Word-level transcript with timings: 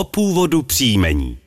o 0.00 0.04
původu 0.04 0.62
příjmení. 0.62 1.38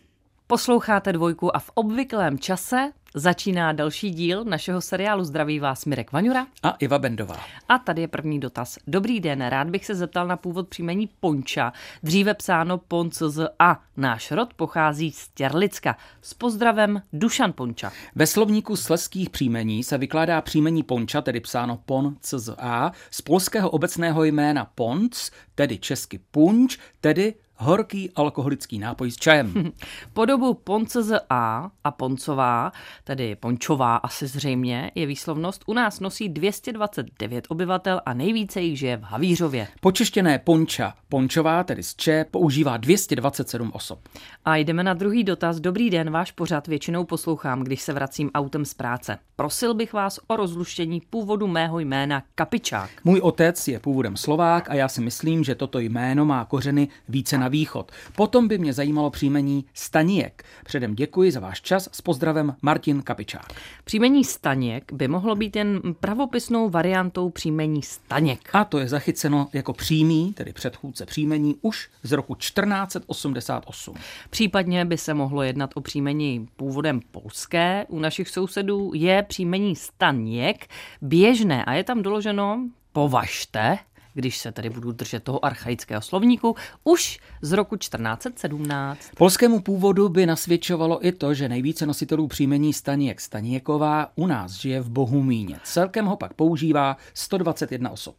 Posloucháte 0.47 1.14
dvojku 1.14 1.55
a 1.55 1.59
v 1.59 1.72
obvyklém 1.74 2.40
čase 2.40 2.92
začíná 3.16 3.72
další 3.72 4.10
díl 4.10 4.44
našeho 4.44 4.82
seriálu 4.82 5.24
Zdraví 5.24 5.60
vás 5.60 5.86
Mirek 5.86 6.12
Vaňura. 6.12 6.48
A 6.63 6.69
Iva 6.69 7.00
Bendová. 7.00 7.37
A 7.69 7.77
tady 7.77 8.01
je 8.01 8.07
první 8.07 8.39
dotaz. 8.39 8.77
Dobrý 8.87 9.19
den, 9.19 9.45
rád 9.45 9.69
bych 9.69 9.85
se 9.85 9.95
zeptal 9.95 10.27
na 10.27 10.37
původ 10.37 10.67
příjmení 10.67 11.09
Ponča, 11.19 11.73
dříve 12.03 12.33
psáno 12.33 12.77
Poncz 12.77 13.21
a. 13.59 13.81
Náš 13.97 14.31
rod 14.31 14.54
pochází 14.54 15.11
z 15.11 15.29
Těrlicka. 15.33 15.97
S 16.21 16.33
pozdravem 16.33 17.01
Dušan 17.13 17.54
Ponča. 17.54 17.91
Ve 18.15 18.27
slovníku 18.27 18.75
sleských 18.75 19.29
příjmení 19.29 19.83
se 19.83 19.97
vykládá 19.97 20.41
příjmení 20.41 20.83
Ponča, 20.83 21.21
tedy 21.21 21.39
psáno 21.39 21.79
Pon 21.85 22.15
a, 22.57 22.91
z 23.11 23.21
polského 23.21 23.70
obecného 23.70 24.23
jména 24.23 24.65
Ponc, 24.75 25.29
tedy 25.55 25.77
česky 25.77 26.20
punč, 26.31 26.77
tedy 27.01 27.33
horký 27.55 28.11
alkoholický 28.15 28.79
nápoj 28.79 29.11
s 29.11 29.15
čajem. 29.15 29.54
Podobu 30.13 30.54
Ponce 30.54 31.19
A 31.29 31.71
a 31.83 31.91
Poncová, 31.91 32.72
tedy 33.04 33.36
Pončová 33.36 33.95
asi 33.95 34.28
zřejmě, 34.28 34.91
je 34.95 35.05
výslovnost. 35.05 35.64
U 35.68 35.73
nás 35.73 36.00
nosí 36.00 36.30
229 36.30 37.45
obyvatel 37.50 38.02
a 38.05 38.14
nejvíce 38.14 38.62
jich 38.62 38.80
žije 38.80 38.98
v 38.98 39.02
Havířově. 39.02 39.68
Počeštěné 39.81 40.40
Ponča, 40.40 40.94
Pončová, 41.09 41.64
tedy 41.64 41.84
z 41.84 41.95
Če, 41.95 42.26
používá 42.31 42.78
227 42.78 43.72
osob. 43.73 44.00
A 44.45 44.56
jdeme 44.56 44.84
na 44.84 44.94
druhý 44.94 45.23
dotaz. 45.23 45.59
Dobrý 45.59 45.90
den, 45.90 46.12
váš 46.12 46.31
pořad 46.31 46.67
většinou 46.67 47.04
poslouchám, 47.04 47.64
když 47.64 47.81
se 47.81 47.94
vracím 47.94 48.31
autem 48.34 48.66
z 48.66 48.73
práce. 48.73 49.17
Prosil 49.36 49.73
bych 49.73 49.94
vás 49.94 50.20
o 50.28 50.36
rozluštění 50.36 51.02
původu 51.09 51.48
mého 51.48 51.80
jména 51.80 52.23
Kapičák. 52.36 52.90
Můj 53.04 53.20
otec 53.20 53.67
je 53.67 53.80
původem 53.80 54.17
Slovák 54.17 54.70
a 54.70 54.73
já 54.73 54.88
si 54.88 55.02
myslím, 55.02 55.44
že 55.44 55.56
toto 55.56 55.80
jméno 55.80 56.26
má 56.26 56.45
kořeny 56.45 56.88
více 57.09 57.38
na 57.38 57.48
východ. 57.54 57.92
Potom 58.16 58.48
by 58.48 58.58
mě 58.58 58.74
zajímalo 58.74 59.10
příjmení 59.10 59.66
Staněk. 59.74 60.44
Předem 60.66 60.96
děkuji 60.96 61.32
za 61.32 61.40
váš 61.40 61.62
čas 61.62 61.90
s 61.92 62.02
pozdravem 62.02 62.56
Martin 62.62 63.02
Kapičák. 63.02 63.54
Příjmení 63.84 64.23
Staněk 64.23 64.94
by 64.94 65.08
mohlo 65.08 65.36
být 65.36 65.56
jen 65.56 65.82
pravopisnou 66.00 66.70
variantou 66.70 67.30
příjmení 67.30 67.82
Staněk. 67.82 68.50
A 68.54 68.64
to 68.64 68.80
je 68.80 68.88
zachyceno 68.88 69.48
jako 69.54 69.73
přímý, 69.73 70.34
tedy 70.34 70.54
předchůdce 70.54 71.06
příjmení, 71.06 71.56
už 71.62 71.90
z 72.04 72.12
roku 72.12 72.36
1488. 72.36 73.95
Případně 74.30 74.86
by 74.86 74.98
se 74.98 75.14
mohlo 75.14 75.44
jednat 75.44 75.70
o 75.76 75.82
příjmení 75.82 76.48
původem 76.56 77.00
polské. 77.12 77.86
U 77.90 78.00
našich 78.00 78.30
sousedů 78.30 78.92
je 78.95 79.23
příjmení 79.23 79.76
Staněk 79.76 80.67
běžné 81.02 81.66
a 81.66 81.73
je 81.73 81.84
tam 81.84 82.02
doloženo 82.02 82.70
považte, 82.94 83.78
když 84.14 84.38
se 84.38 84.52
tedy 84.52 84.69
budu 84.69 84.92
držet 84.92 85.23
toho 85.23 85.45
archaického 85.45 86.02
slovníku, 86.02 86.56
už 86.83 87.19
z 87.42 87.52
roku 87.52 87.75
1417. 87.75 89.00
Polskému 89.17 89.59
původu 89.59 90.09
by 90.09 90.25
nasvědčovalo 90.25 91.08
i 91.08 91.11
to, 91.11 91.33
že 91.33 91.50
nejvíce 91.50 91.86
nositelů 91.86 92.28
příjmení 92.28 92.73
Staniek 92.73 93.22
Stanieková 93.22 94.11
u 94.16 94.28
nás 94.28 94.52
žije 94.52 94.81
v 94.81 94.89
Bohumíně. 94.89 95.59
Celkem 95.64 96.05
ho 96.05 96.17
pak 96.17 96.33
používá 96.33 96.97
121 97.14 97.89
osob. 97.89 98.16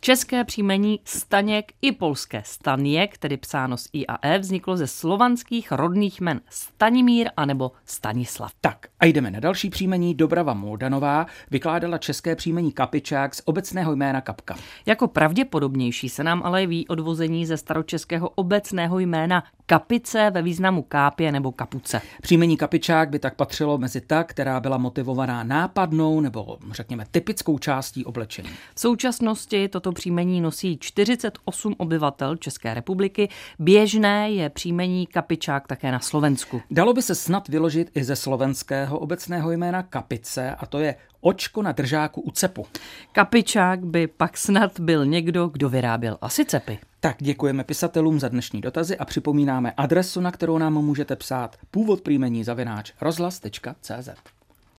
České 0.00 0.44
příjmení 0.44 1.00
Staněk 1.04 1.72
i 1.82 1.92
polské 1.92 2.42
Staněk, 2.46 3.18
tedy 3.18 3.36
psáno 3.36 3.76
s 3.76 3.88
I 3.92 4.06
a 4.06 4.28
E, 4.28 4.38
vzniklo 4.38 4.76
ze 4.76 4.86
slovanských 4.86 5.72
rodných 5.72 6.20
men 6.20 6.40
Stanimír 6.50 7.30
anebo 7.36 7.72
Stanislav. 7.84 8.52
Tak 8.60 8.86
a 9.00 9.04
jdeme 9.06 9.30
na 9.30 9.40
další 9.40 9.70
příjmení. 9.70 10.14
Dobrava 10.14 10.54
Moldanová 10.54 11.26
vykládala 11.50 11.98
české 11.98 12.36
příjmení 12.36 12.72
Kapičák 12.72 13.34
z 13.34 13.42
obecného 13.44 13.92
jména 13.92 14.20
Kapka. 14.20 14.56
Jako 14.86 15.08
pravděpodobnější 15.08 16.08
se 16.08 16.24
nám 16.24 16.42
ale 16.44 16.66
ví 16.66 16.88
odvození 16.88 17.46
ze 17.46 17.56
staročeského 17.56 18.28
obecného 18.28 18.98
jména 18.98 19.44
Kapice 19.66 20.30
ve 20.30 20.42
významu 20.42 20.82
kápě 20.82 21.32
nebo 21.32 21.52
kapuce. 21.52 22.02
Příjmení 22.22 22.56
Kapičák 22.56 23.10
by 23.10 23.18
tak 23.18 23.34
patřilo 23.34 23.78
mezi 23.78 24.00
ta, 24.00 24.24
která 24.24 24.60
byla 24.60 24.78
motivovaná 24.78 25.44
nápadnou 25.44 26.20
nebo 26.20 26.58
řekněme 26.70 27.04
typickou 27.10 27.58
částí 27.58 28.04
oblečení. 28.04 28.48
V 28.74 28.80
současnosti 28.80 29.59
toto 29.68 29.92
příjmení 29.92 30.40
nosí 30.40 30.78
48 30.78 31.74
obyvatel 31.78 32.36
České 32.36 32.74
republiky. 32.74 33.28
Běžné 33.58 34.30
je 34.30 34.50
příjmení 34.50 35.06
Kapičák 35.06 35.66
také 35.66 35.92
na 35.92 36.00
Slovensku. 36.00 36.62
Dalo 36.70 36.92
by 36.92 37.02
se 37.02 37.14
snad 37.14 37.48
vyložit 37.48 37.90
i 37.94 38.04
ze 38.04 38.16
slovenského 38.16 38.98
obecného 38.98 39.52
jména 39.52 39.82
Kapice 39.82 40.54
a 40.54 40.66
to 40.66 40.78
je 40.78 40.94
očko 41.20 41.62
na 41.62 41.72
držáku 41.72 42.20
u 42.20 42.30
cepu. 42.30 42.66
Kapičák 43.12 43.84
by 43.84 44.06
pak 44.06 44.38
snad 44.38 44.80
byl 44.80 45.06
někdo, 45.06 45.48
kdo 45.48 45.68
vyráběl 45.68 46.18
asi 46.20 46.44
cepy. 46.44 46.78
Tak 47.00 47.16
děkujeme 47.20 47.64
pisatelům 47.64 48.20
za 48.20 48.28
dnešní 48.28 48.60
dotazy 48.60 48.96
a 48.96 49.04
připomínáme 49.04 49.72
adresu, 49.76 50.20
na 50.20 50.32
kterou 50.32 50.58
nám 50.58 50.74
můžete 50.74 51.16
psát 51.16 51.56
původ 51.70 52.00
příjmení 52.00 52.44
zavináč 52.44 52.92
rozhlas.cz. 53.00 54.39